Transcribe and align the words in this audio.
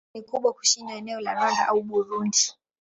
Eneo 0.03 0.09
hili 0.13 0.25
ni 0.25 0.31
kubwa 0.31 0.53
kushinda 0.53 0.93
eneo 0.93 1.19
la 1.19 1.33
Rwanda 1.33 1.67
au 1.67 1.81
Burundi. 1.81 2.53